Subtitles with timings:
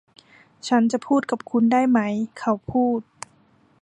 [0.67, 1.99] ฉันจะพูดกับคุณได้ไหม?
[2.39, 3.01] เขาพูด